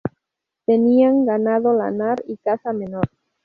Tenían 0.65 1.27
ganado 1.27 1.73
lanar 1.73 2.23
y 2.25 2.37
caza 2.37 2.73
menor. 2.73 3.07